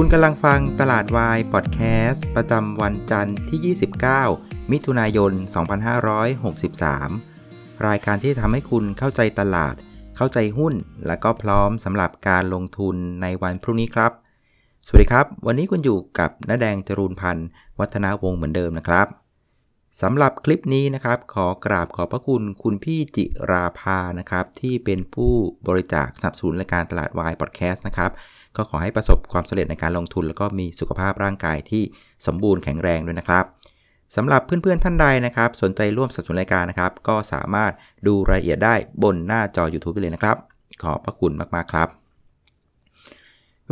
[0.00, 3.76] คุณกำลังฟังตลาดวายพอดแคสต์ประจำวันจันทร์ที่
[4.26, 5.32] 29 มิถุนายน
[6.98, 9.74] 2563 รายการที่ทำให้คุณเข้าใจตลาด
[10.16, 10.74] เข้าใจหุ้น
[11.06, 14.12] และก็พร้อมสำหรับการลงทุนในวันพรุ่งนี้ครับ
[14.86, 17.48] สวัสดีครับ วันนี้คุณอยู่กับน้าแดงจรูนพันธ์
[17.80, 19.06] วัฒนาวงศ์เหมือนเดิมนะครับ
[20.02, 25.32] สำหรับคลิปนี้นะครับ ขอกราบขอบพระคุณคุณพี่จิราภานะครับ ที่เป็นผู้
[25.68, 28.10] บริจาคสนับสนุนรายการตลาดวายพอดแคสต์นะครับ
[28.56, 31.82] ก็ขอให้ประสบความสำเร็จในการลงทุน แล้วก็มีสุขภาพร่างกายที่
[32.26, 33.44] สมบูรณ์แข็งแรงด้วยนะครับ
[34.16, 37.72] สำหรับเพื่อนๆท่านใดนะครับ สนใจร่วมสนับสนุนรายการนะครับ ก็สามารถ
[38.06, 40.36] ดูรายละเอียดได้บนหน้าจอ YouTube ไปเลยนะครับ
[40.82, 41.88] ขอบพระคุณมากๆครับ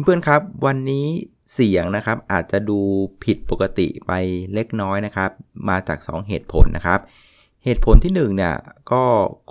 [0.04, 1.06] เพื่อนๆครับ วันนี้
[1.54, 2.78] เสียงนะครับอาจจะดู
[3.24, 4.12] ผิดปกติไป
[4.54, 5.30] เล็กน้อยนะครับ
[5.68, 7.00] มาจาก 2 เหตุผลนะครับ
[7.64, 8.54] เหตุผลที่1เนี่ย
[8.92, 9.02] ก็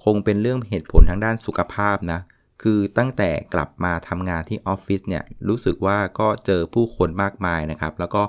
[0.03, 2.19] คงเป็นเรื่องเหตุผลทางด้านสุขภาพนะ
[2.63, 8.23] คือตั้งแต่กลับมาทำงานที่ออฟฟิศเนี่ยรู้สึกว่าก็เจอผู้คนมากมายนะครับ แล้วก็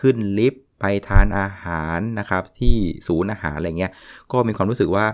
[0.00, 2.76] ขึ้นลิฟต์ไปทานอาหารนะครับที่
[3.08, 3.92] ศูนย์อาหารอะไรเงี้ย
[4.32, 5.06] ก็มีความรู้สึกว่า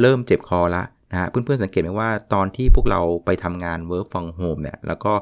[0.00, 5.12] เริ่มเจ็บคอละนะฮะเพื่อนๆสังเกตไหมว่าตอนที่พวกเราไปทำงาน work from home เนี่ยแล้วก็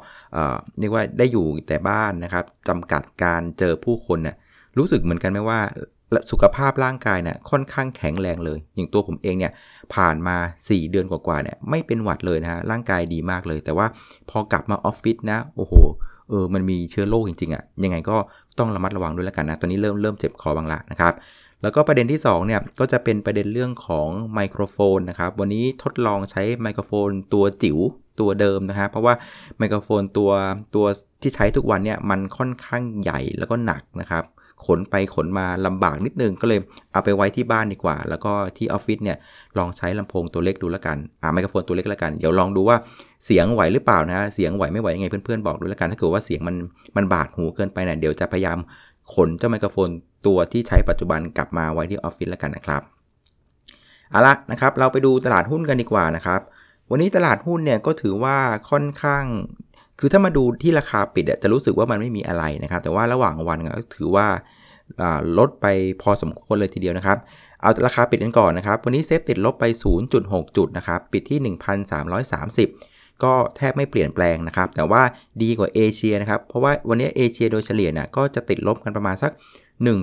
[0.78, 4.36] เรียกว่าได้อยู่แต่บ้านนะครับจำกัดการเจอผู้คนเนี่ย
[4.78, 5.60] รู้สึกเหมือนกันไหมว่า
[6.30, 9.52] สุขภาพร่างกายเนี่ยค่อนข้างแข็งแรงเลย อย่างตัวผมเองเนี่ย
[9.94, 10.36] ผ่านมา
[10.66, 13.86] 4 เดือนกว่าๆเนี่ยไม่เป็นหวัดเลยนะฮะร่างกายดีมากเลย แต่ว่า
[14.30, 15.74] พอกลับมาออฟฟิศนะโอ้โห
[16.28, 18.16] เออมันมีเชื้อโรคจริงๆอะ่ะยังไงก็
[18.58, 21.14] ต้องระมัดระวังด้วยแล้วกันนะตอนนี้เริ่มเริ่มเจ็บคอบางละนะครับ
[21.62, 27.78] แล้วก็ประเด็นที่2เนี่ยก็จะเป็นประเด็นเรื่องของไมโครโฟนนะครับวันนี้ทดลองใช้ไมโครโฟนตัวจิ๋ว
[28.20, 29.14] ตัวเดิมนะครับเพราะว่า
[29.58, 30.30] ไมโครโฟนตัว
[30.74, 30.86] ตัว
[31.22, 34.24] ที่ใช้ทุกวันเนี่ยมันค่อนข้างใหญ่แล้วก็หนักนะครับ
[34.66, 36.60] ขนไปขนมาลำบากนิดนึงก็เลย
[36.92, 39.16] เอาไปไว้ที่บ้านดีกว่า แล้วก็ที่ออฟฟิศเนี่ย
[39.58, 42.76] ลองใช้ลำโพงตัวเล็กดูแล้วกันอ่าไมโครโฟนตัวเล็กแล้วกันเดี๋ยวลองดูว่า
[43.24, 46.56] เสียงไหวหรือเปล่านะเสียงไหวไม่ไหวยังไงเพื่อนๆบอกดูแล้วกัน ถ้าเกิดว่าเสียงมัน
[46.96, 48.58] มันบาดหูเกินไปเนี่ยเดี๋ยวจะพยายาม
[49.14, 49.90] ขนเจ้าไมโครโฟน
[50.26, 52.82] ตัวที่ใช้ปัจจุบันกลับมาไว้ที่ออฟฟิศแล้วกันนะครับ
[54.10, 56.40] เอาละนะครับเราไปดูตลาดหุ้นกันดีกว่านะครับ
[56.90, 58.36] วันนี้ตลาดหุ้นเนี่ยก็ถือว่า
[58.70, 59.24] ค่อนข้าง
[59.98, 64.26] คือถ้ามาดูที่ราคาปิดจะรู้สึกว่ามันไม่มีอะไรนะครับ แต่ว่าระหว่างวันก็ถือว่า
[65.38, 65.66] ลดไป
[66.02, 67.18] พอสมควรเลยทีเดียวนะครับ
[67.60, 69.64] เอาราคาปิดกันก่อนนะครับ วันนี้เซ็ตติดลบไป
[70.10, 71.56] 0.6 จุดนะครับ ปิดที่
[72.12, 75.02] 1,330 ก็แทบไม่เปลี่ยนแปลงนะครับ แต่ว่า
[75.42, 79.32] ดีกว่าเอเชียนะครับ เพราะว่าวันนี้เอเชียโดยเฉลี่ยนะก็จะติดลบกันประมาณสัก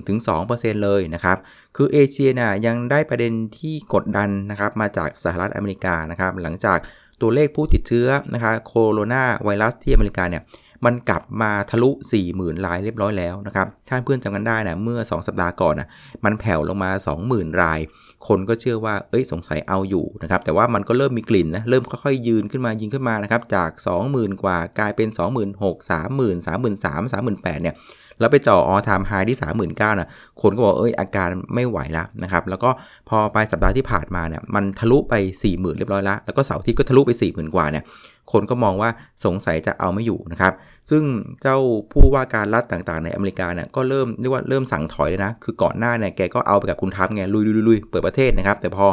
[0.07, 1.37] 1-2%เลยนะครับ
[1.75, 6.77] คือเอเชียนะยังได้ประเด็นที่กดดันนะครับมาจากสหรัฐอเมริกานะครับ หลังจาก
[7.21, 10.43] ตัวเลขผู้ติดเชื้อนะคะโคโรนาไวรัสที่อเมริกาเนี่ย
[10.85, 11.89] มันกลับมาทะลุ
[12.27, 15.87] 40,000รายเรียบร้อยแล้วนะครับถ้าเพื่อนจำกันได้นะเมื่อ 2 สัปดาห์ก่อนนะ
[16.25, 16.91] มันแผ่วลงมา
[17.25, 17.79] 20,000 ราย
[18.27, 23.69] คนก็เชื่อว่าเอ้ยสงสัยเอาอยู่นะครับแต่ว่ามันก็เริ่มมีกลิ่นนะเริ่มค่อยๆ ยืนขึ้นมายิงขึ้นมานะครับจาก
[24.07, 25.53] 20,000 กว่ากลายเป็น 26,000
[25.89, 27.75] 30,000 33,000 38,000เนี่ย
[28.19, 29.37] แล้วไปจ่อออทามไฮที่
[29.67, 30.09] 39,000นะ
[30.41, 32.69] คนก็บอกเอ้ยอาการไม่ไหวแล้วนะครับ แล้วก็
[33.09, 37.83] พอไปสัปดาห์ที่ผ่านมาเนี่ยมันทะลุไป 40,000 เรียบร้อยแล้วแล้วก็เสาร์ที่ก็ทะลุไป 40,000 กว่าเนี่ย
[38.31, 38.89] คนก็มองว่า
[39.25, 40.53] สงสัยจะเอาไม่อยู่นะครับ
[40.89, 41.03] ซึ่ง
[41.41, 41.57] เจ้า
[41.91, 48.85] ผู้ว่าการรัฐต่างๆ ในอเมริกาเนี่ยก็เริ่มเรียกว่าเริ่มสั่งถอยเลยนะ คือก่อนหน้าเนี่ยแกก็เอาไปกับคุณทัพไงลุยลุยเปิดประเทศนะครับ แต่พอ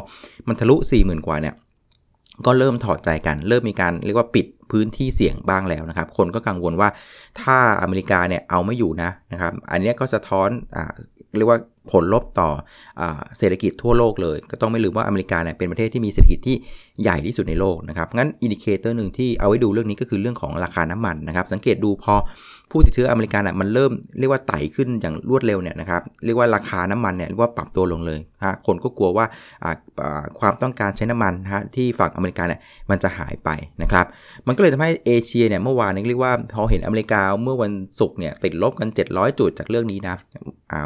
[0.49, 1.55] มันทะลุ 40,000 กว่าเนี่ย
[2.47, 6.89] ก็เริ่มถอดใจกัน เริ่มมีการเรียกว่าปิดพื้นที่เสี่ยงบ้างแล้วนะครับ คนก็กังวลว่า
[7.41, 10.93] ถ้าอเมริกาเนี่ยเอาไม่อยู่นะนะครับ อันนี้ก็สะท้อนอ่า
[11.37, 11.61] เรียกว่า
[11.93, 12.51] ผลลบต่อ
[13.01, 13.03] อ
[13.39, 16.57] เศรษฐกิจทั่วโลกเลย ก็ต้องไม่ลืมว่าอเมริกาเนี่ยเป็นประเทศที่มีเศรษฐกิจที่
[17.03, 22.15] ใหญ่ที่สุดในโลกนะครับ งั้น indicator หนึ่งที่เอาไว้ดูเรื่องนี้ก็คือเรื่องของราคาน้ำมันนะครับ สังเกตดูพอ
[22.71, 29.27] ผู้ติดเชื้ออเมริกันอะมันเริ่มเรียกว่าไต่ขึ้นอย่างรวดเร็วเนี่ยนะครับ เรียกว่าราคาน้ำมันเนี่ยเรียกว่าปรับตัวลงเลยฮะคนก็กลัวว่า
[30.41, 32.61] ความต้องการใช้น้ำมันฮะที่ฝั่งอเมริกาเนี่ย
[32.91, 33.51] มันจะหายไป
[33.83, 34.07] นะครับ
[34.47, 40.17] มันก็เลยทำให้เอเชียเนี่ยเมื่อวานนี้เรียกว่าพอเห็นอเมริกาเมื่อวันศุกร์เนี่ยติดลบกัน 700 จุดจากเรื่องนี้นะ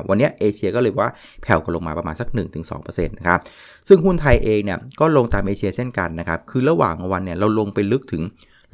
[0.08, 1.10] วันนี้เอเชียก็เลยว่า
[1.42, 2.28] แผ่วกันลงมาประมาณสัก
[2.68, 3.40] 1-2%นะครับ
[3.88, 8.24] ซึ่งหุ้นไทยเองเนี่ยก็ลงตามเอเชียเช่นกันนะครับ คือระหว่างวันเนี่ยเราลงไปลึกถึง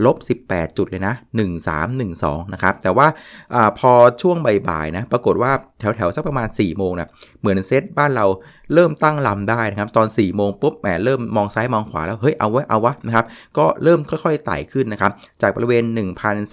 [0.04, 0.16] ลบ
[0.46, 1.14] 18 จุดเลยนะ
[1.84, 3.06] 1312 นะครับ แต่ว่า
[3.54, 3.92] อพอ
[4.22, 7.10] ช่วงบ่ายๆนะ ปรากฏว่าแถวๆ สักประมาณ 4 โมงนะ
[7.40, 8.26] เหมือนเซตบ้านเรา
[8.74, 13.24] เริ่มตั้งลำได้นะครับ ตอน 4 โมงปุ๊บ แหม เริ่มมองซ้ายมองขวาแล้ว เฮ้ย เอาไว้เอาวะ นะครับ
[13.58, 15.12] ก็เริ่มค่อยๆ ไต่ขึ้นนะครับ
[15.42, 15.84] จากบริเวณ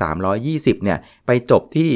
[0.08, 1.90] 1,320 เนี่ย ไปจบที่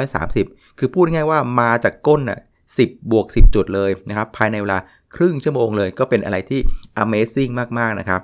[0.00, 2.40] 1,330 คือพูดง่ายว่ามาจากก้นอะ
[2.74, 4.78] 10 บวก 10 จุดเลยนะครับ ภายในเวลา
[5.16, 6.60] ครึ่งชั่วโมงเลย ก็เป็นอะไรที่
[7.02, 8.22] Amazing มากๆนะครับ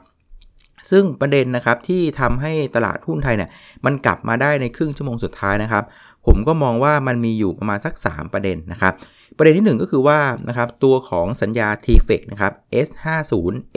[0.90, 3.50] ซึ่งประเด็นนะครับที่ทำให้ตลาดหุ้นไทยเนี่ย
[3.84, 5.84] มันกลับมาได้ในครึ่งชั่วโมงสุดท้ายนะครับ
[6.26, 8.92] ผมก็มองว่ามันมีอยู่ประมาณสัก 3 ประเด็นนะครับ
[9.36, 10.18] ประเด็นที่ 1 ก็คือว่า
[10.48, 12.52] นะครับตัวของสัญญา t f e c นะครับ
[12.86, 13.32] S50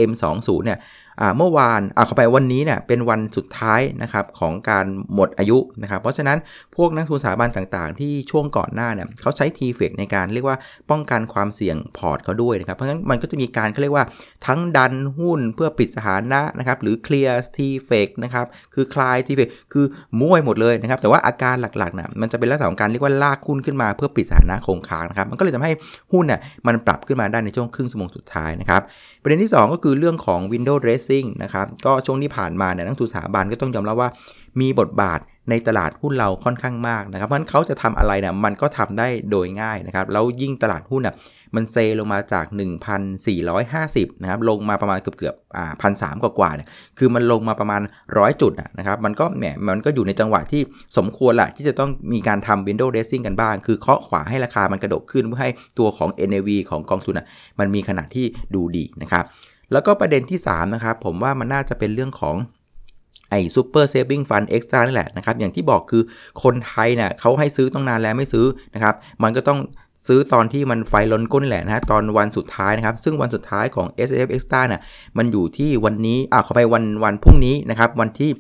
[0.10, 0.80] M20 เนี่ย
[1.38, 6.38] เมื่อวานอ่าเข้าไปวันนี้เนี่ยเป็นวันสุดท้ายนะครับของการหมดอายุนะครับเพราะฉะนั้น
[6.76, 10.58] พวกนักทุนสถาบันต่างๆ ที่ช่วงก่อนหน้าเนี่ยเขาใช้ทีเฟกในการเรียกว่า
[10.90, 14.06] ป้องกันความเสี่ยงพอร์ตเขาด้วยนะครับเพราะฉะนั้นมันก็จะมีการเขาเรียกว่า
[14.48, 19.86] ทั้งดันหุ้นเพื่อปิดสถานะนะครับหรือเคลียร์ทีเฟกนะครับคือคลายทีเฟกคือ
[20.20, 25.72] มั่วหมดเลยนะครับแต่ว่าอาการหลักๆนะมันจะเป็นลักษณะของการเรียกว่าลากหุ้นขึ้นมาเพื่อปิดสถานะคงค้างนะครับมันก็เลยทำให้
[26.14, 28.82] หุ้นเนี่ยมันปรับขึ้นมาได้ในช่วงครึ่งชั่วโมงสุดท้ายนะครับ
[29.22, 34.10] ประเด็นที่ 2 ก็คือเรื่องของ window dressing นะครับ ก็ช่วงที่ผ่านมาเนี่ยนักทุนสถาบันก็ต้องยอมรับว่า
[34.60, 35.20] มีบทบาท
[35.50, 41.16] ในตลาดหุ้นเราค่อนข้างมากนะครับเพราะฉะนั้นเขาจะทำอะไรเนี่ยมันก็ทำได้โดยง่ายนะครับ แล้วยิ่งตลาดหุ้นอะ
[41.56, 42.46] มันเซลงมาจาก
[43.34, 46.68] 1,450 นะครับ ลงมาประมาณเกือบเกือบอ่าพันสกว่าเนี่ย
[46.98, 50.62] คือมันลงมาประมาณ 100 จุดนะครับ มันก็แหม มันก็อยู่ในจังหวะที่
[50.98, 57.26] สมควรแหละที่จะต้องมีการทำ window dressing กันบ้าง คือเคาะขวาให้ราคามันกระโดดขึ้นเพื่อให้ตัวของ NAV ของกองทุนอะ
[57.60, 58.26] มันมีขนาดที่
[58.56, 59.26] ดูดีนะครับ
[59.72, 62.36] แล้วก็ประเด็นที่3นะครับ ผมว่ามันน่าจะเป็นเรื่องของ
[63.30, 66.04] ไอ้ Super Savings Fund Extra นี่แหละนะครับ อย่างที่บอกคือ
[66.44, 68.46] คนไทยเนี่ยเขาให้ซื้อตั้งนานแล้วไม่ซื้อ
[68.76, 69.60] นะครับ มันก็ต้อง
[70.08, 74.82] ซื้อตอนที่มันไฟลนก้นแหละนะตอนวันสุดท้ายนะครับ ซึ่งวันสุดท้ายของ SSF Extra เนี่ย
[75.18, 78.32] มันอยู่ที่วันนี้อ่าขอไปวันวันพรุ่งนี้นะครับ วันที่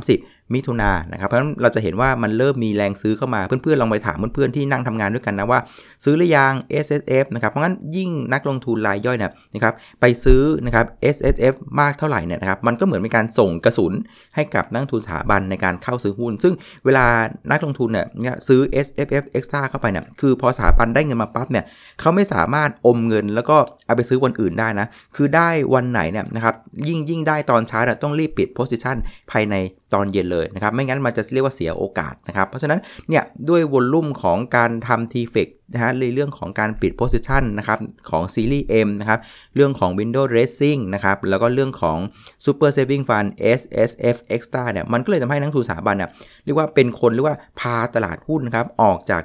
[0.00, 5.60] 30 มิถุนานะครับ เพราะฉะนั้นเราจะเห็นว่ามันเริ่มมีแรงซื้อเข้ามา เพื่อนๆลองไปถามเพื่อนๆที่นั่งทำงานด้วยกันนะว่า
[6.04, 6.52] ซื้อหรือยัง
[6.84, 13.92] S S F นะครับ เพราะงั้นยิ่งนักลงทุนรายย่อยเนี่ยนะครับไปซื้อนะครับ S S F มากเท่าไหร่เนี่ยนะครับ มันก็เหมือนเป็นการส่งกระสุน
[14.34, 17.06] ให้กับนักทุนสถาบันในการเข้าซื้อหุ้น ซึ่งเวลา
[17.50, 21.64] นักลงทุนเนี่ยซื้อ S F F Extra เข้าไปเนี่ยคือพอสถาบันได้เงินมาปั๊บเนี่ย
[22.00, 23.56] เขาไม่สามารถอมเงิน แล้วก็
[23.86, 26.54] เอาไปซื้อวันอื่นได้นะ คือได้วันไหนเนี่ยนะครับ
[26.88, 28.96] ยิ่งยิ่งได้ตอนเช้าเนี่ยต้องรีบปิด position
[29.30, 29.54] ภายใน
[29.94, 37.78] ตอนเย็นเลยนะครับไม่งั้นมันจะเรียกว่าเสียโอกาสนะครับเพราะฉะนั้นเนี่ยด้วยวอลลุ่มของการทำ t f e c นะฮะในเรื่องของการปิด position นะครับ
[38.10, 39.20] ของซีรีส์ M นะครับ
[39.54, 41.98] เรื่องของ window dressing นะครับแล้วก็เรื่องของ
[42.44, 43.28] super saving fund
[43.58, 46.10] S S F extra เนี่ยมันก็เลยทำให้นักทุนสถาบันเนี่ย
[46.44, 49.22] เรียกว่าเป็นคนเรียกว่าพาตลาดหุ้นนะครับออกจาก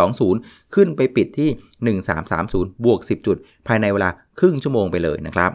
[0.00, 1.50] 1320 ขึ้นไปปิดที่
[2.16, 5.50] 1330 บวก 10 จุด ภายในเวลาครึ่งชั่วโมงไปเลยนะครับ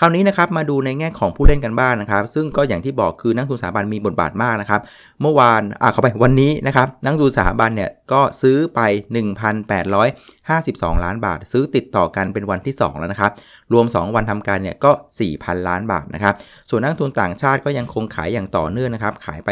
[0.00, 4.80] คราวนี้นะครับมาดูในแง่ของผู้เล่นกันบ้างนนะครับ ซึ่งก็อย่างที่บอกคือนักทุนสถาบันมีบทบาทมากนะครับ
[5.20, 8.80] เมื่อวานอ่าเข้าไปวันนี้นะครับนักทุนสถาบันเนี่ยก็ซื้อไป
[9.72, 13.32] 1,852 ล้านบาท ซื้อติดต่อกันเป็นวันที่ 2 แล้วนะครับ
[13.72, 14.92] รวม 2 วันทำการเนี่ยก็
[15.28, 16.34] 4,000 ล้านบาทนะครับ
[16.70, 19.48] ส่วนนักทุนต่างชาติก็ยังคงขายอย่างต่อเนื่องนะครับขายไป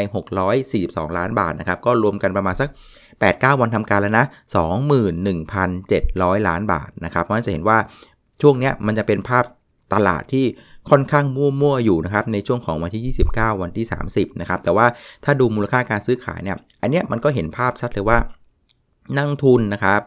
[0.59, 2.69] 642 ล้านบาทนะครับก็รวมกันประมาณสัก
[3.15, 4.25] 8-9 วันทำการแล้วนะ
[5.37, 7.79] 21,700 ล้านบาทนะครับเพราะฉะนั้นจะเห็นว่า
[8.43, 9.45] ช่วงนี้มันจะเป็นภาพ
[9.93, 10.47] ตลาดที่
[10.91, 14.87] ค่อนข้างมั่วๆอยู่นะครับในช่วงของวันที่ 29 วันที่ 30นะครับแต่ว่า
[15.25, 18.19] ถ้าดูมูลค่าการซื้อขายเนี่ยอันเนี้ยมันก็เห็นภาพชัดเลยว่า
[19.17, 20.01] นักทุนนะครับ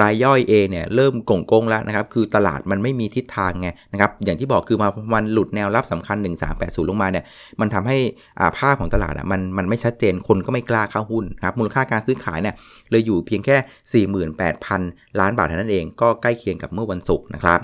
[0.00, 6.16] รายย่อยเองเนี่ยเริ่มกงกงแล้วนะครับ คือตลาดมันไม่มีทิศทางไงนะครับ อย่างที่บอกคือมามันหลุดแนวรับสำคัญ
[6.54, 7.24] 1380 ลงมาเนี่ย
[7.60, 7.96] มันทำให้
[8.58, 12.54] ภาพของตลาดอะมันมันไม่ชัดเจน คนก็ไม่กล้าเข้าหุ้นครับ มูลค่าการซื้อขายเนี่ย
[12.90, 14.06] เลยอยู่เพียงแค่
[14.58, 17.60] 48,000 ล้านบาทเท่านั้นเอง ก็ใกล้เคียงกับเมื่อวันศุกร์นะครับ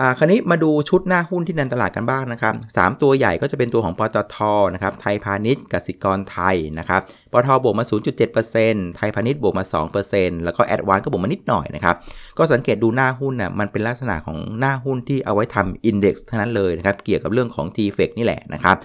[0.00, 4.36] อ่า คราวนี้มาดูชุดหน้าหุ้นที่นันตลาดกันบ้างนะครับสตัวใหญ่ก็จะเป็นตัวของปตท
[4.74, 7.00] นะครับ ไทยพาณิชย์กสิกรไทยนะครับ
[7.32, 7.84] ปตทบวกมา
[8.40, 9.64] 0.7%ไทยพาณิชย์บวกมา
[10.04, 11.96] 2%แล้วก็แอดวานก็บวกมานิดหน่อยนะครับ
[12.38, 18.76] ก็สังเกตดูหน้าหุ้นน่ะ มันเป็นลักษณะของหน้าหุ้นที่เอาไว้ทำอินเด็กซ์เท่านั้นเลยนะครับ เกี่ยวกับเรื่องของ t f e c นี่แหละนะครับ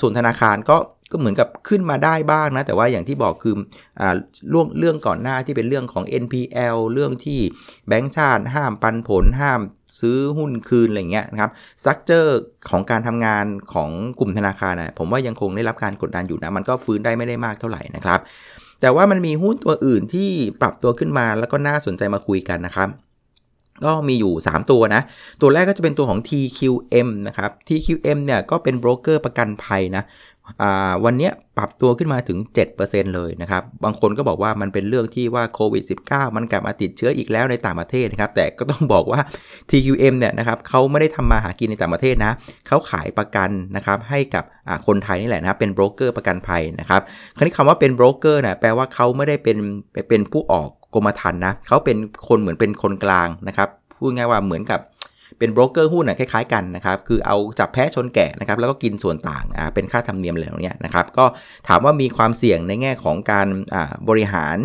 [0.00, 0.76] ส่วนธนาคารก็
[1.12, 3.54] ก็เหมือนกับขึ้นมาได้บ้างนะ แต่ว่าอย่างที่บอกคือ
[4.00, 4.14] อ่า
[4.50, 7.40] เรื่องเรื่องก่อนหน้าที่เป็นเรื่องของ NPL เรื่องที่
[7.88, 9.60] แบงก์ชาติห้ามปันผลห้าม
[10.00, 11.50] ซื้อหุ้นคืนอะไรเงี้ยนะครับ
[11.80, 12.38] สตรัคเจอร์
[12.70, 18.20] ของการทำงานของกลุ่มธนาคารนะผมว่ายังคงได้รับการกดดันอยู่นะ มันก็ฟื้นได้ไม่ได้มากเท่าไหร่นะครับ
[18.80, 22.90] แต่ว่ามันมีหุ้นตัวอื่นที่ปรับตัวขึ้นมาแล้วก็น่าสนใจมาคุยกันนะครับ
[23.84, 25.02] ก็มีอยู่ 3 ตัวนะ
[25.40, 30.02] ตัวแรกก็จะเป็นตัวของ TQM นะครับ TQM เนี่ยก็เป็นโบรกเกอร์ประกันภัยนะ
[31.04, 32.38] วันนี้ปรับตัวขึ้นมาถึง
[32.76, 39.20] 7%เลยนะครับ บางคนก็บอกว่ามันเป็นเรื่องที่ว่าโควิด -19 มันกลับมาติดเชื้ออีกแล้วในต่างประเทศนะครับ แต่ก็ต้องบอกว่า
[39.70, 42.32] TQM เนี่ยนะครับเขาไม่ได้ทำมาหากินในต่างประเทศนะ
[42.68, 44.44] เขาขายประกันนะครับให้กับ
[44.86, 47.00] คนไทยนี่แหละนะเป็นโบรกเกอร์ประกันภัยนะครับ
[47.36, 49.56] คราวนี้คำว่าเป็นโบรกเกอร์นะแปลว่าเขาไม่ได้เป็น
[50.08, 51.96] เป็นผู้ออกกรมธรรม์นะเขาเป็น
[52.28, 54.80] คนเหมือนเป็นคนกลางนะครับพูดง่ายว่าเหมือนกับ
[55.38, 61.24] เป็นโบรกเกอร์หุ้นนะคล้ายๆกันนะครับคือเอาจับแพะชนแกะนะครับแล้วก็กินส่วนต่างอ่าเป็นค่าธรรมเนียมอะไรอย่างเนี้ยนะครับก็
[61.68, 64.56] ถามว่ามีความเสี่ยงในแง่ของการอ่าบริหาร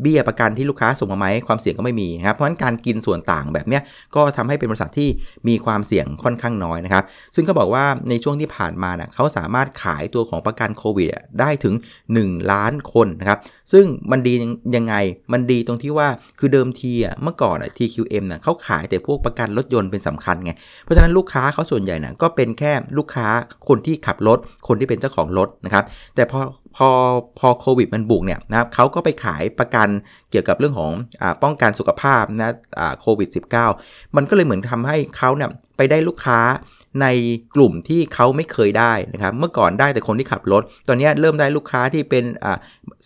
[0.00, 3.80] เบี้ยประกันที่ลูกค้าส่งมาไหมความเสี่ยงก็ไม่มีนะครับ เพราะฉะนั้นการกินส่วนต่างแบบนี้
[4.14, 5.08] ก็ทำให้เป็นบริษัทที่
[5.48, 11.08] มีความเสี่ยงค่อนข้างน้อยนะครับ ซึ่งก็บอกว่าในช่วงที่ผ่านมาเนะ่ยเขาสามารถขายตัวของประกันโควิด
[11.40, 11.74] ได้ถึง
[12.14, 13.38] 1 ล้านคนนะครับ
[13.72, 14.34] ซึ่งมันดี
[14.76, 14.94] ยังไง
[15.32, 16.08] มันดีตรงที่ว่า
[16.38, 20.52] คือเดิมทีอะเมื่อก่อนอะ TQM น่ะเขาขายแต่พวกประกันรถยนต์เป็นสำคัญไง
[20.84, 23.28] เพราะฉะนั้นลูกค้าเขาส่วนใหญ่น่ะก็เป็นแค่ลูกค้า
[23.68, 25.84] คนที่ขับรถ คนที่เป็นเจ้าของรถนะครับ
[26.14, 26.40] แต่พอ
[26.76, 26.88] พอ
[27.38, 29.88] พอโควิดมันบุกเนี่ยนะครับเขาก็ไปขายประกัน
[30.30, 32.54] เกี่ยวกับเรื่องของอป้องกันสุขภาพนะ
[33.00, 33.28] โควิด
[33.72, 36.40] -19 มันก็เลยเหมือนทำให้เขาเนี่ยไปได้ลูกค้า
[37.02, 37.06] ใน
[37.54, 42.24] กลุ่มที่เขาไม่เคยได้นะครับ เมื่อก่อนได้แต่คนที่ขับรถ ตอนนี้เริ่มได้ลูกค้าที่เป็น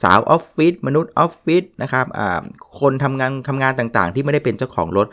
[0.02, 2.06] สาวออฟฟิศมนุษย์ออฟฟิศนะครับ
[2.80, 5.06] คนทำงานทำงานต่างๆ ที่ไม่ได้เป็นเจ้าของรถ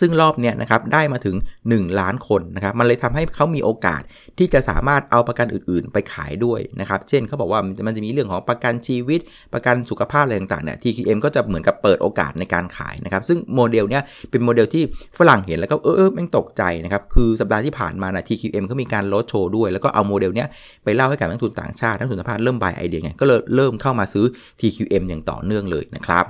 [0.00, 1.36] ซึ่งรอบเนี้ยนะครับได้มาถึง
[1.68, 4.02] 1 ล้านคนนะครับมันเลยทำให้เขามีโอกาส
[4.38, 9.20] ที่จะสามารถเอาประกันอื่นๆ ไปขายด้วยนะครับเช่นเขาบอกว่ามันจะมีเรื่องของประกันชีวิต
[9.54, 14.82] ประกันสุขภาพอะไรต่างๆเนี่ย TQM ก็จะเหมือนกับเปิดโอกาสในการขายนะครับซึ่งโมเดลเนี้ยเป็นโมเดลที่
[15.18, 20.48] ฝรั่งเห็นแล้วก็เออเออแม่งตกใจนะครับคือสัปดาห์ที่ผ่านมานะ TQM เขามีการลดโชว์ด้วยแล้วก็เอาโมเดลเนี้ย
[20.84, 24.24] ไปเล่าให้กับนักลงทุนต่างชาตินักลงทุนต่างชาติเริ่ม buy idea ไงก็เลยเริ่มเข้ามาซื้อ
[24.60, 26.26] TQM อย่างต่อเนื่องเลยนะครับ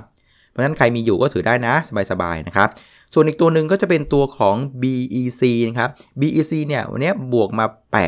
[0.51, 1.73] เพราะฉะนั้นใครมีอยู่ก็ถือได้นะ
[2.11, 2.69] สบายๆนะครับ
[3.13, 5.89] ส่วนอีกตัวหนึ่งก็จะเป็นตัวของ BEC นะครับ
[6.19, 7.65] BEC เนี่ยวันนี้บวกมา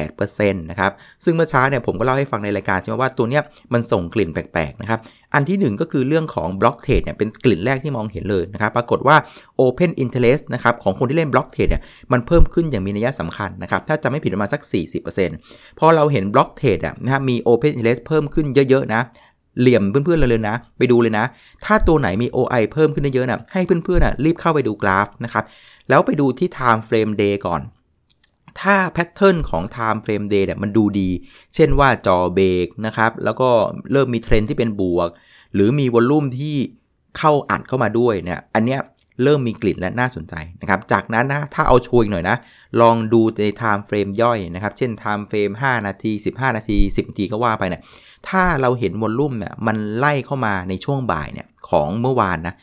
[0.10, 0.92] 8%นะครับ
[1.24, 3.44] ซึ่งเมื่อเช้าเนี่ยผมก็เล่าให้ฟังในรายการใช่ไหมว่าตัวเนี้ย
[3.74, 5.00] มันส่งกลิ่นแปลกๆนะครับ
[5.34, 9.16] อันที่ 1 ก็คือเรื่องของ block trade เนี่ยเป็นกลิ่นแรกที่มองเห็นเลยนะครับ ปรากฏว่า
[9.62, 11.82] Open Interest นะครับของคนที่เล่น block trade เนี่ย
[12.12, 14.62] มันเพิ่มขึ้นอย่างมีนัยสำคัญนะครับ ถ้าจำไม่ผิดประมาณสัก
[15.22, 19.02] 40%พอเราเห็น block trade อะนะครับมี Open Interest เพิ่มขึ้นเยอะๆนะ
[19.60, 21.26] เหลี่ยมเพื่อนๆเลยเลยนะ ไปดูเลยนะ
[21.66, 25.44] ถ้าตัวไหนมี OI เพิ่มขึ้นเยอะนะให้เพื่อนๆนะรีบเข้าไปดูกราฟนะครับ
[25.90, 27.62] แล้วไปดูที่ time frame day ก่อน
[28.60, 31.10] ถ้า pattern ของ time frame day เนี่ยมันดูดี
[31.56, 33.50] เช่นว่าจ่อเบรกนะครับ แล้วก็
[33.92, 35.10] เริ่มมีเทรนที่เป็นบวก
[35.54, 36.56] หรือมี volume ที่
[37.18, 38.80] เข้าอัดเข้ามาด้วยเนี่ย อันเนี้ย
[39.24, 42.38] เริ่มมีกลิ่นและน่าสนใจนะครับ จากนั้นนะถ้าเอาชัวร์หน่อยนะ
[42.82, 47.82] ลองดูใน time frame ย่อยนะครับ เช่น time frame 5 นาที 15 นาที 10 นาทีก็ว่าไปเนี่ย
[48.30, 52.56] ถ้าเราเห็นวอลลุ่มเนี่ยมันไล่เข้ามาในช่วงบ่ายเนี่ยของเมื่อวานนะ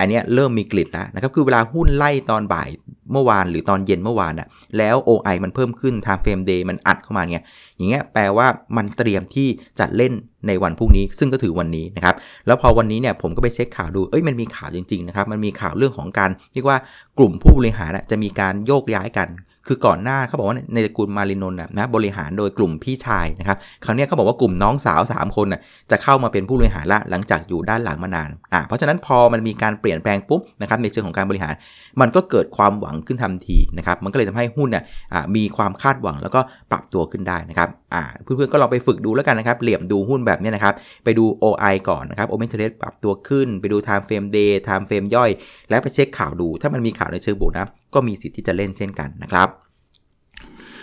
[0.00, 2.68] อันนี้เริ่มมีกลิ่นแล้วนะครับ คือเวลาหุ้นไล่ตอนบ่าย
[3.12, 4.48] เมื่อวานหรือตอนเย็นเมื่อวานอะ
[4.78, 7.44] แล้ว OI มันเพิ่มขึ้น time frame day มันอัดเข้ามาเนี่ย
[7.76, 8.46] อย่างเงี้ยแปลว่า
[8.76, 9.48] มันเตรียมที่
[9.78, 10.12] จะเล่น
[10.46, 12.14] ในวันพรุ่งนี้ ซึ่งก็ถือวันนี้นะครับ
[12.46, 16.78] แล้วพอวันนี้เนี่ยผมก็ไปเช็คข่าวดู เอ้ยมันมีข่าวจริงๆนะครับ มันมีข่าวเรื่องของการเรียกว่า
[17.18, 19.28] กลุ่มผู้บริหารจะมีการโยกย้ายกัน
[19.66, 31.52] คือก่อนหน้าเขาบอกว่าในตระกูลมารินนนะบริหารโดยกลุ่มพี่ชายนะครับครั้งนี้เขาบอกว่ากลุ่มน้องสาว 3 คนน่ะจะเข้ามาเป็นผู้บริหารละหลังจากอยู่ด้านหลังมานานอ่าเพราะฉะนั้นพอมันมีการเปลี่ยนแปลงปุ๊บนะครับในเชิงของการบริหาร
[32.00, 36.40] มันก็เกิดความหวังขึ้นทันทีนะครับมันก็เลยทำให้หุ้นเนี่ามีความคาดหวังแล้วก็
[36.70, 40.74] ปรับตัวขึ้นได้นะครับ อ่าเพื่อนๆก็ลองไปฝึกดูแล้วกันนะครับ เหลี่ยมดูหุ้นแบบนี้นะครับ
[41.04, 45.30] ไปดู OI ก่อนนะครับ Open Interest ปรับตัวขึ้น ไปดู Time Frame Day Time Frame ย่อย
[45.70, 49.48] และไปเช็คข่าวดู ถ้ามันมีข่าวในเชิงบวกนะก็มีสิทธิ์ที่จะเล่นเช่นกันนะครับ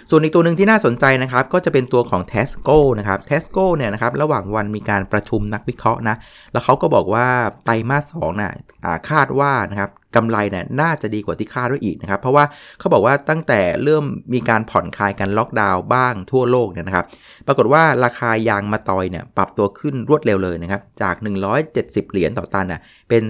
[0.09, 6.15] ส่วนอีกตัวหนึ่งที่น่าสนใจนะครับก็จะเป็นตัวของ t e s c o นะครับ t e s c o เนี่ยนะครับระหว่างวันมีการประชุมนักวิเคราะห์นะ
[6.51, 7.27] แล้วเขาก็บอกว่า
[7.65, 12.43] ไตรมาสสองนะ่ะคาดว่านะครับ กำไรเนี่ยน่าจะดีกว่าที่คาดไว้อีกนะครับ เพราะว่า
[12.79, 17.05] เขาบอกว่าตั้งแต่เริ่มมีการผ่อนคลายกันล็อกดาวน์บ้างทั่วโลกเนี่ยนะครับ
[17.47, 21.15] ปรากฏว่าราคายางมาตอยเนี่ยปรับตัวขึ้นรวดเร็วเลยนะครับ จาก
[21.63, 23.23] 170 เหรียญต่อตันน่ะเป็น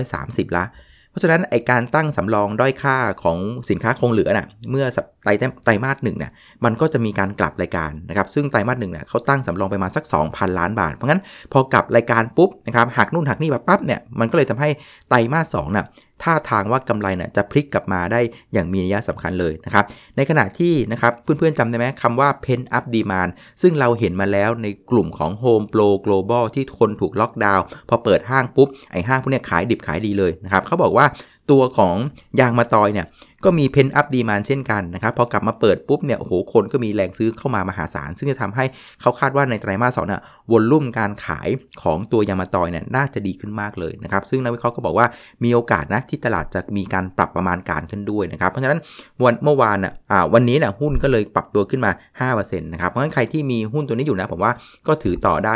[0.00, 0.66] 330 ละ
[1.10, 3.38] เพราะฉะนั้นไอการตั้งสำรองด้อยค่าของ
[3.70, 4.86] สินค้าคงเหลือน่ะเมื่อ
[5.24, 5.30] ไตร
[5.64, 6.30] ไตรมาสหนึ่งเนี่ย
[6.64, 11.22] มันก็จะมีการกลับรายการนะครับซึ่งไตรมาสหนึ่งเนี่ยเขาตั้งสำรองไปมาสัก 2,000 ล้านบาท เพราะงั้น
[11.52, 14.68] พอกลับรายการปุ๊บนะครับหักนู่นหักนี่แบบปั๊บเนี่ยมันก็เลยทำให้
[15.08, 15.86] ไตรมาสสองน่ะ
[16.22, 18.20] ท่าทางว่ากำไรเนี่ยจะพลิกกลับมาได้
[18.52, 19.84] อย่างมีนัยสำคัญเลยนะครับ
[20.16, 23.30] ในขณะที่นะครับเพื่อนๆจำได้ไหมคำว่า pen up demand
[23.62, 31.06] ซึ่งเราเห็นมาแล้วในกลุ่มของ Home Pro Global ที่คนถูกล็อกดาวน์พอเปิดห้างปุ๊บ ไอห้างพวกนี้ขายดิบขายดีเลยนะครับเขาบอกว่า
[31.52, 31.94] ตัวของ
[32.40, 33.08] ยางมาตอยเนี่ย
[33.46, 38.64] ก็มีเพนอัพดีมานเช่นกันนะครับพอกลับมาเปิดปุ๊บเนี่ยโอ้โหคนก็มีแรงซื้อเข้ามามหาศาล ซึ่งจะทำให้
[39.00, 41.48] เขาคาดว่าในไตรมาสสองน่ะวอลลุ่มการขาย
[41.82, 45.06] ของตัวยางมาตอยเนี่ยน่าจะดีขึ้นมากเลยนะครับซึ่งนักวิเคราะห์ก็บอกว่า
[45.44, 48.78] มีโอกาสนะที่ตลาดจะมีการปรับประมาณการขึ้นด้วยนะครับเพราะฉะนั้น
[49.22, 49.92] วันเมื่อวานอะ
[50.34, 54.52] วันนี้น่ะหุ้นก็เลยปรับตัวขึ้นมา 5%นะครับเพราะฉะนั้นใครที่มีหุ้นตัวนี้อยู่นะผมว่า
[54.86, 55.54] ก็ถือต่อได้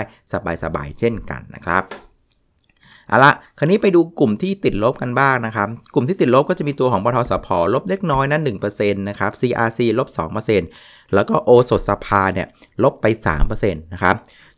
[0.62, 2.05] สบายๆเช่นกันนะครับ
[3.08, 10.08] เอาละคราวนี้ไปดูกลุ่มที่ติดลบกันบ้างนะครับ กลุ่มที่ติดลบก็จะมีตัวของปทสพลบเล็กน้อยนะ1%นะครับ CRC ลบ
[10.60, 12.46] 2%แล้วก็โอสถสภาเนี่ย
[12.82, 13.06] ลบไป
[13.44, 14.14] 3%นะครับ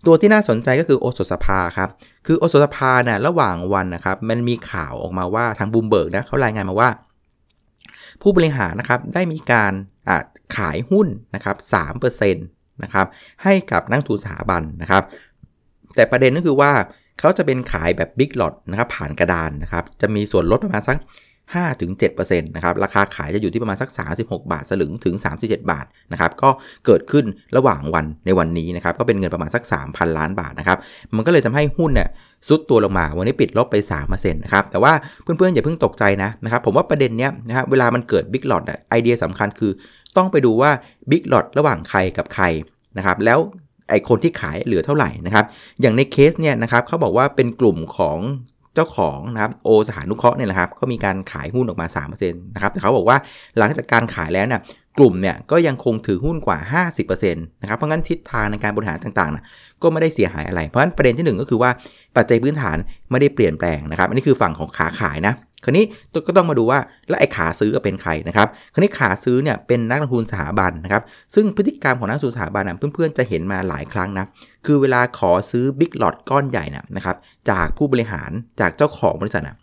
[0.07, 1.89] ตัวที่น่าสนใจก็คือโอสถสภาครับ
[2.27, 6.91] คือโอสถสภาเนี่ยระหว่างวันนะครับ มันมีข่าวออกมาว่าทางบูมเบิร์กนะเขารายงานมาว่า
[8.23, 9.73] ผู้บริหารนะครับได้มีการ
[10.57, 11.57] ขายหุ้นนะครับ
[12.01, 13.07] 3%นะครับ
[13.43, 15.03] ให้กับนักทุนสถาบันนะครับ
[15.95, 16.73] แต่ประเด็นก็คือว่า
[17.19, 20.99] เขาจะเป็นขายแบบบิ๊กหลอดนะครับผ่านกระดานนะครับจะมีส่วนลดประมาณสัก
[21.57, 26.51] 5-7%นะครับราคาขายจะอยู่ที่ประมาณสัก 36 บาทสลึงถึง 37 บาทนะครับก็
[26.87, 27.25] เกิดขึ้น
[27.57, 30.79] ระหว่างวันในวันนี้นะครับก็เป็นเงินประมาณสัก 3,000 ล้านบาทนะครับ
[31.17, 32.09] มันก็เลยทำให้หุ้นเนี่ย
[32.49, 39.73] ซุดตัวลงมาวันนี้ปิดลบไป3%นะครับแต่ว่าเพื่อนๆอย่าเพิ่งตกใจนะนะครับผมว่าประเด็นเนี้ยนะครับเวลามันเกิดบิ๊กหลอดไอเดียสำคัญคือ
[40.17, 40.71] ต้องไปดูว่า
[41.11, 42.45] บิ๊กหลอดระหว่างใครกับใคร
[42.99, 43.39] นะครับแล้ว
[43.91, 45.45] ไอคนที่ขายเหลือเท่าไหร่นะครับ
[45.81, 48.19] อย่างในเคสเนี่ยนะครับเขาบอกว่าเป็นกลุ่มของ
[48.75, 53.17] เจ้าของนะครับโอสถานุเคราะห์เนี่ยแหละครับก็มีการขายหุ้นออกมา3%นะครับแต่เขาบอกว่า
[53.59, 54.61] หลังจากการขายแล้วเนี่ย
[54.99, 59.45] กลุ่มเนี่ยก็ยังคงถือหุ้นกว่า 50%นะครับเพราะงั้นทิศทางในการบริหารต่างๆนะ
[59.83, 61.71] ก็ไม่ได้เสียหายอะไร เพราะฉะนั้นประเด็นที่ 1 ก็คือว่า
[62.17, 62.77] ปัจจัยพื้นฐาน
[63.11, 65.35] ไม่ได้เปลี่ยนแปลงนะครับ อันนี้คือฝั่งของขาขายนะ
[65.65, 65.85] คราวนี้
[66.27, 71.03] ก็ต้องมาดูว่าแล้วไอ้ขาซื้อเป็นใครนะครับคราวนี้ขาซื้อเนี่ยเป็นนักลงทุนสถาบันนะครับ
[71.35, 74.27] ซึ่งพฤติกรรมของนักลงทุนสถาบันนะเพื่อนๆจะเห็นมาหลายครั้งนะ
[74.67, 76.65] คือเวลาขอซื้อบิ๊กหลอดก้อนใหญ่
[76.97, 77.17] นะครับ
[77.51, 79.59] จากผู้บริหารจากเจ้าของบริษัทนะ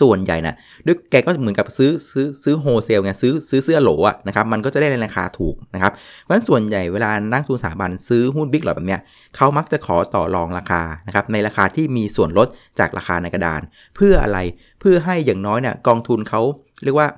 [0.00, 0.56] ส่วนใหญ่นะ
[0.86, 9.00] ด้วยแกก็เหมือนกับซื้อซื้อซื้อโฮเซลไงซื้อซื้อเสื้อโหลอะนะครับมันก็จะได้ในราคาถูกนะครับเพราะฉะนั้นส่วนใหญ่เวลานักทุนสถาบันซื้อหุ้นบิ๊กหลอดแบบเนี้ย
[9.36, 13.60] เขามักจะขอต่อรองราคานะครับในราคาที่มีส่วนลดจากราคาในกระดาน
[13.96, 14.38] เพื่ออะไร
[14.84, 16.40] พื่อให้อย่างน้อยเนี่ยกองทุนเขา
[16.84, 17.08] เรียกว่า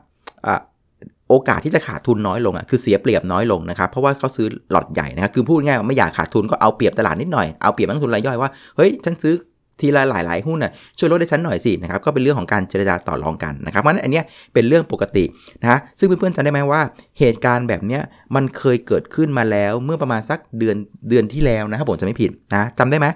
[1.28, 9.34] โอกาสที่จะขาดทุนน้อยลงอะคือเสียเปรียบน้อยลงนะครับ เพราะว่าเขาซื้อหลอดใหญ่นะครับคือพูดง่ายไม่อยากขาดทุนก็เอาเปรียบตลาดนิดหน่อยเอาเปรียบนักทุนรายย่อยว่าเฮ้ยฉันซื้อ
[9.80, 14.22] ทีละหลายๆหุ้นน่ะช่วยลดได้ชั้นหน่อยสินะครับก็เป็นเรื่องของการเจรจาต่อรองกันนะครับเพราะฉะนั้นอันนี้
[14.54, 15.24] เป็นเรื่องปกติ
[15.62, 16.82] นะซึ่งเพื่อนๆจำได้ไหมว่า
[17.18, 18.00] เหตุการณ์แบบนี้
[18.34, 20.76] มันเคยเกิดขึ้นมาแล้วเมื่อประมาณสักเดือน
[21.08, 23.06] เดือนที่แล้วนะครับผมจำไม่ผิดนะจำได้ไหม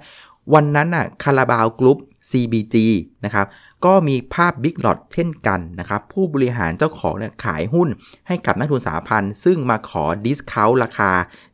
[0.54, 1.98] วันนั้นน่ะคาราบาวกรุ๊ป
[2.30, 2.76] CBG
[3.24, 3.46] นะครับ
[3.84, 7.88] ก็มีภาพ big lot เช่นกันนะครับผู้บริหารเจ้าของเนี่ยขายหุ้น
[8.28, 11.10] ให้กับนักลงทุนสถาบันซึ่งมาขอ discount ราคา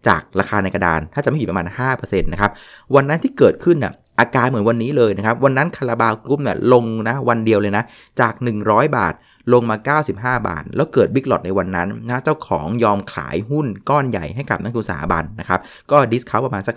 [0.09, 2.51] จากราคาในกระดาน ถ้าจำไม่ผิดประมาณ 5%นะครับ
[2.95, 7.85] วันนั้นที่เกิดขึ้นน่ะอาการเหมือนวันนี้เลยนะครับ วันนั้นคาราบาวกรุ๊ปเนี่ยลงนะวันเดียวเลยนะ
[8.21, 9.15] จาก 100 บาท
[9.53, 9.77] ลงมา
[10.13, 10.13] 95
[10.49, 16.77] บาท แล้วเกิด big lot ในวันนั้นนะเจ้าของยอมขายหุ้นก้อนใหญ่ให้กับนักลงทุนสถาบันนะครับ ก็ discount ประมาณสัก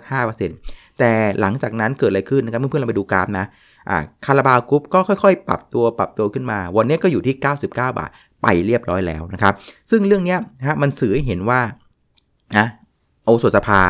[0.50, 3.46] 5%แต่หลังจากนั้นเกิดอะไรขึ้นนะครับเพื่อนๆเราไปดูกราฟนะ
[3.88, 8.10] อ่าคาราบาวกรุ๊ปก็ค่อยๆ ปรับตัวปรับตัวขึ้นมา วันนี้ก็อยู่ที่ 99 บาท
[8.42, 9.54] ไปเรียบร้อยแล้วนะครับ
[9.90, 11.60] ซึ่งเรื่องนี้นะมันสื่อให้เห็นว่า
[12.56, 12.66] นะ
[13.24, 13.80] โอสถสภา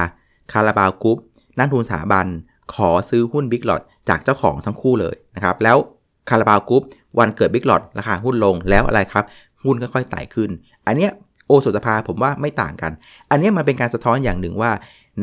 [0.53, 1.18] คาราบาวกรุ๊ป
[1.59, 2.26] นักลงทุนสถาบัน
[2.74, 5.76] ขอซื้อหุ้น big lot จากเจ้าของทั้งคู่เลยนะครับ แล้ว
[6.31, 6.83] คาราบาวกรุ๊ป
[7.18, 9.24] วันเกิด big lot ราคาหุ้นลงแล้วอะไรครับ
[9.64, 10.50] หุ้นค่อยๆไต่ขึ้น
[10.87, 11.11] อันเนี้ย
[11.46, 12.92] โอสุสภาผมว่าไม่ต่างกัน
[13.31, 14.70] อันนี้มันเป็นการสะท้อนอย่างหนึ่งว่า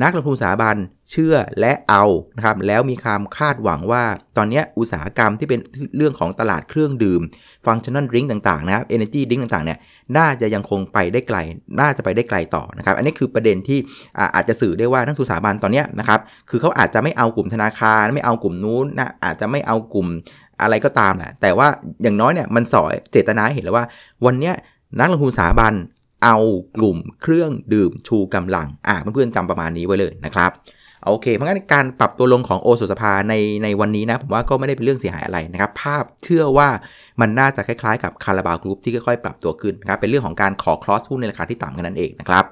[0.02, 0.76] นักลงทุนสถาบัน
[1.12, 2.04] เชื่อและเอา
[2.38, 4.04] นะครับแล้วมีความคาดหวังว่า
[4.38, 5.60] ตอนนี้อุตสาหกรรมที่เป็น
[5.98, 7.22] เรื่องของตลาดเครื่องดื่ม
[7.66, 9.80] ฟังชั่นนัลดริงต่างๆนะครับเอเนจีดริงต่างๆเนี่ย
[10.18, 11.38] น่าจะยังคงไปได้ไกล
[11.80, 13.80] น่าจะไปได้ไกลต่อนะครับอันนี้คือประเด็นที่
[14.36, 20.08] อาจจะสื่อได้ว่านักทุนสถาบันตอนนี้นะครับคือเขาอาจจะไม่เอากลุ่มธนาคาร ไม่เอากลุ่มนู้นนะอาจจะไม่เอากลุ่ม
[20.62, 21.68] อะไรก็ตามแหละแต่ว่า
[22.04, 23.86] อย่างน้อยเนี่ยมันส่อเจตนาเห็นแล้วว่า
[24.26, 24.52] วันนี้
[25.00, 25.74] นักลงทุนสถาบัน
[26.24, 26.38] เอา
[26.76, 30.52] กลุ่มเครื่องดื่มชูกำลัง อ่าเพื่อนๆจำประมาณนี้ไว้เลยนะครับ
[31.06, 36.70] โอเค เพราะงั้นการปรับตัวลงของโอสถสภาในในวันนี้นะผมว่าก็ไม่ได้เป็นเรื่องเสียหายอะไรนะครับ ภาพเชื่อว่า
[37.22, 42.46] มันน่าจะคล้ายๆ กับคาราบาวกรุ๊ปที่ค่อยๆปรับตัวขึ้นนะครับ เป็นเรื่องของการขอ cross หุ้นในราคาที่ต่ำกันนั่นเองนะครับ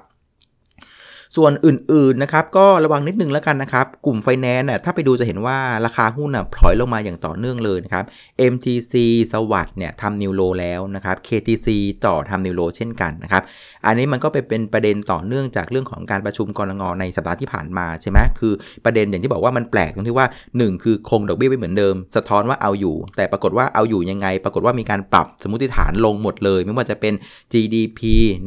[1.36, 8.04] ส่วนอื่นๆนะครับก็ระวังนิดนึงแล้วกันนะครับ กลุ่มไฟแนนซ์เนี่ยถ้าไปดูจะเห็นว่าราคาหุ้นน่ะพลอยลงมาอย่างต่อเนื่องเลยนะครับ
[8.52, 8.94] MTC
[9.32, 11.68] สวัสด์เนี่ยทำนิวโลแล้วนะครับ KTC
[12.06, 13.42] ต่อทำนิวโลเช่นกันนะครับ
[13.86, 18.52] อันนี้มันก็ไปเป็นประเด็นต่อเนื่องจากเรื่องของการประชุมกรงงในสัปดาห์ที่ผ่านมาใช่ไหมคือ
[18.84, 27.14] ประเด็นอย่างที่บอกว่ามันแปลกตรงที่ว่า 1 คือคงดอกเบี้ยไว้เหมือนเดิม สะท้อนว่าเอาอยู่ แต่ปรากฏว่าเอาอยู่ยังไง ปรากฏว่ามีการปรับสมมติฐานลงหมดเลย ไม่ว่าจะเป็น
[27.52, 28.00] GDP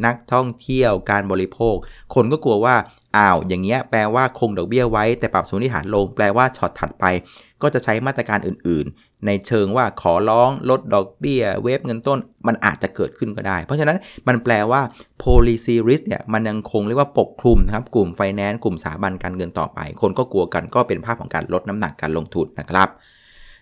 [0.05, 1.75] นักท่องเที่ยวการบริโภค
[2.15, 2.75] คนก็กลัวว่า
[3.17, 7.05] อ้าว อย่างเงี้ยแปลว่าคงดอกเบี้ยไว้ แต่ปรับสมมติฐานลง แปลว่าช็อตถัดไป
[7.61, 14.81] ก็จะใช้มาตรการอื่นๆ ในเชิงว่าขอร้องลดดอกเบี้ย เวฟเงินต้น มันอาจจะเกิดขึ้นก็ได้ เพราะฉะนั้นมันแปลว่า
[15.23, 22.89] policy risk เนี่ยมันยังคงเรียกว่าปกคลุมนะครับกลุ่มไฟแนนซ์กลุ่มสถาบันการเงินต่อไป คนก็กลัวกันก็เป็นภาพของการลดน้ำหนักการลงทุนนะครับ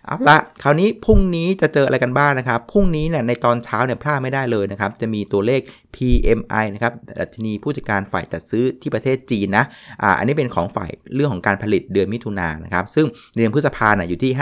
[0.08, 5.60] เอาละคราวนี้พรุ่งนี้จะเจออะไรกันบ้างนะครับ พรุ่งนี้เนี่ยในตอนเช้าเนี่ยพลาดไม่ได้เลยนะครับ จะมีตัวเลข
[5.94, 9.64] PMI นะครับดัชนีผู้จัดการฝ่ายจัดซื้อที่ประเทศจีนนะ
[10.02, 14.32] อ่าอันนี้เป็นของฝ่ายเรื่องของการผลิตเดือนมิถุนายนนะครับ ซึ่งเดือนพฤษภาคมอยู่ที่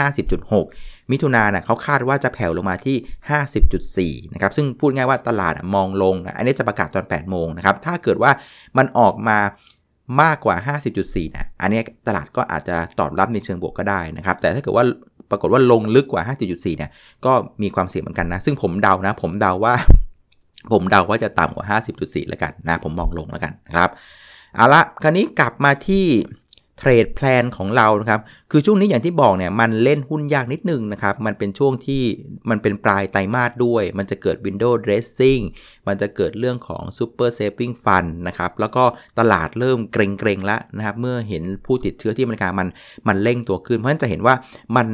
[0.51, 2.97] 50.6 มิถุนายนเขาคาดว่าจะแผ่วลงมาที่
[4.19, 8.31] 50.4 นะครับ ซึ่งพูดง่ายว่าตลาดมองลง อันนี้จะประกาศตอน 8 โมงนะครับ ถ้าเกิดว่า
[8.77, 9.39] มันออกมา
[10.21, 14.85] มากกว่า 50.4 นะ อันนี้ตลาดก็อาจจะตอบรับในเชิงบวกก็ได้นะครับ แต่ถ้าเกิดว่า
[15.31, 16.91] ปรากฏว่าลงลึกกว่า5.4เนี่ย
[17.25, 19.73] ก็มีความเสี่ยงเหมือนกันนะ ซึ่งผมเดานะ ผมเดาว่า
[20.73, 23.89] ผมเดาว่าจะต่ำกว่า 50.4 แล้วกันนะ ผมมองลงแล้วกันนะครับ
[24.55, 26.05] เอาละ คราวนี้กลับมาที่
[26.77, 32.03] เทรดแพลนของเรานะครับ คือช่วงนี้อย่างที่บอกเนี่ยมันเล่นหุ้นยากนิดนึงนะครับ มันเป็นช่วงที่
[32.49, 35.43] มันเป็นปลายไตรมาสด้วย มันจะเกิด window dressing
[35.87, 38.83] มันจะเกิดเรื่องของ super saving fund นะครับ แล้วก็
[39.19, 42.67] ตลาดเริ่มเกรงๆแล้วนะครับ เมื่อเห็นผู้ติดเชื้อที่อเมริกามัน
[43.07, 44.35] มันเร่งตัวขึ้น เพราะฉะนั้นจะเห็นว่า
[44.75, 44.87] มัน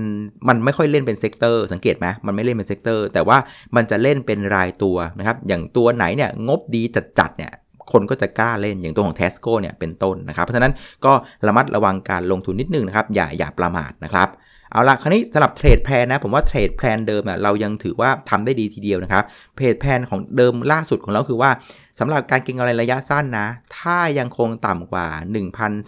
[0.47, 3.37] มันไม่ค่อยเล่นเป็น sector สังเกตไหมมันไม่เล่นเป็น sector แต่ว่า
[3.75, 6.83] มันจะเล่นเป็นรายตัวนะครับ อย่างตัวไหนเนี่ยงบดี
[7.19, 7.53] จัดๆเนี่ย
[7.91, 10.73] คนก็จะกล้าเล่นอย่างตัวของ Tesco เนี่ยเป็นต้นนะครับ เพราะฉะนั้น
[11.05, 11.13] ก็
[11.47, 14.29] ระมัดระวังการลงทุนนิดนึงนะครับ อย่าอย่าประมาทนะครับ
[14.71, 19.23] เอาละคราวนี้สำหรับ trade plan นะผมว่า trade plan เดิมเรายังถือว่าทำได้ดีทีเดียวนะครับ
[19.55, 21.51] trade plan ของเดิมล่าสุดของเราคือว่า
[21.99, 25.07] สำหรับการเก็งกำไรระยะสั้นนะ ถ้ายังคงต่ำกว่า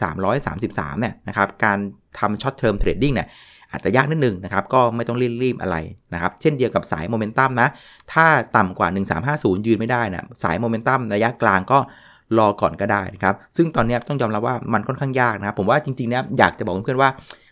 [0.09, 1.77] 1,333เนี่ยนะครับการ
[2.19, 3.27] ทำ short term trading เนี่ย
[3.75, 5.77] อาจจะยากนิดนึงนะครับ ก็ไม่ต้องรีบๆอะไร
[6.13, 7.67] นะครับ เช่นเดียวกับสายโมเมนตัมนะ
[8.13, 8.25] ถ้า
[8.57, 8.87] ต่ำกว่า
[9.27, 11.79] 1350 ยืนไม่ได้นะสายโมเมนตัมระยะกลางก็
[12.37, 17.09] รอก่อนก็ได้นะครับ ซึ่งตอนนี้ต้องยอมรับว่ามันค่อนข้างยากนะครับ ผมว่าจริงๆนะอยากจะบอกเพื่อนๆว่า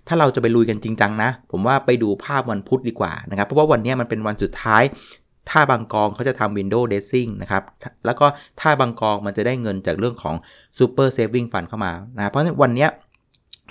[0.07, 4.83] ถ้าเราจะไปลุยกันจริงจังนะ ผมว่าไปดูภาพวันพุธดีกว่านะครับ เพราะว่าวันนี้มันเป็นวันสุดท้าย
[5.49, 7.63] ถ้าบางกองเขาจะทำ Windows Dressing นะครับ
[8.05, 8.25] แล้วก็
[8.61, 10.35] ถ้าบางกองมันจะได้เงินจากเรื่องของ
[10.77, 12.87] Super Saving Fund เข้ามานะ เพราะฉะนั้นวันนี้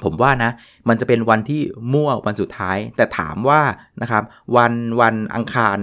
[0.04, 0.50] ผมว่านะ
[0.88, 1.60] มันจะเป็นวันที่
[1.92, 3.60] มั่ววันสุดท้าย แต่ถามว่า
[4.02, 4.22] นะครับ
[4.56, 5.78] วันวันอังคาร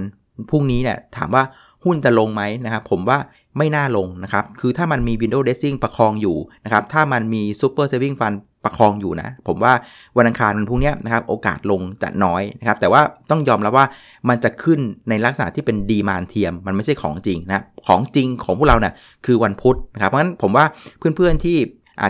[0.49, 1.43] พรุ่งนี้เนี่ยถามว่า
[1.85, 3.17] หุ้นจะลงไหมนะครับ ผมว่า
[3.57, 9.73] ไม่น่าลงนะครับ คือถ้ามันมี Windows Dressing ประคองอยู่นะครับ ถ้ามันมี Super Saving Fund ประคองอยู่นะ ผมว่า
[10.17, 13.85] วันอังคารมันพรุ่งนี้นะครับ โอกาสลงจะน้อยนะครับ แต่ว่าต้องยอมรับว่า
[14.29, 14.79] มันจะขึ้น
[15.09, 18.93] ในลักษณะที่เป็นดีมานเทียม มันไม่ใช่ของจริงนะ ของจริงของพวกเราเนะี่ย
[19.25, 20.65] คือวันพุธนะครับ เพราะฉะนั้นผมว่า
[20.99, 21.57] เพื่อนๆที่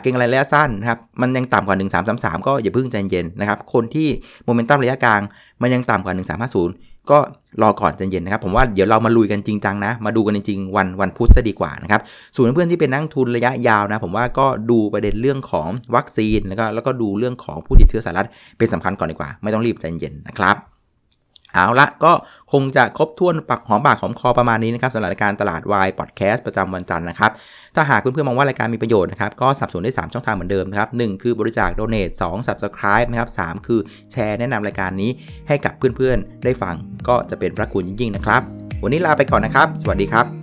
[0.02, 4.08] เก่งอะไรระยะสั้นนะครับมันยังต่ำกว่า 1333 ก็อย่าเพิ่งใจเย็นนะครับคนที่
[4.46, 5.22] โมเมนตัมระยะกลาง
[5.62, 6.14] มันยังต่ำกว่า
[6.52, 7.20] 1350 ก็
[7.62, 12.02] รอก่อนใจเย็นนะครับผมว่าเดี๋ยวเรามาลุยกันจริงจังนะ มาดูกันจริงๆวันวันพุธจะดีกว่านะครับ
[12.36, 20.69] ส่วนเพื่อนที่เป็นนักทุนระยะยาวนะผมว่าก็ดูประเด็นเรื่องของวัคซีนแล้วก็แล้วก็ดูเรื่องของผู้ติดเชื้อสารัฐเป็นสำคัญก่อนดีกว่า ไม่ต้องรีบใจเย็นนะครับ
[21.54, 22.12] เอาละก็
[22.52, 27.32] คงจะครบถ้วนปักหอมปากหอมคอประมาณนี้นะครับสำหรับการตลาดวายพอดแคสต์ประจำวันจันทร์นะครับ
[27.76, 33.80] ถ้าหากเพื่อนๆมองว่ารายการมีประโยชน์นะครับ ก็สับสนได้ 3 ช่องทางเหมือนเดิมนะครับหคือบริจาคโดเนทสอง subscribe นะครับสคือ
[34.12, 35.12] แชร์แนะนำรายการนี้
[35.48, 36.76] ให้กับเพื่อนๆได้ฟัง
[37.08, 38.42] ก็จะเป็นพระคุณยิ่งๆนะครับ
[38.84, 40.39] วันนี้ลาไปก่อนนะครับ สวัสดีครับ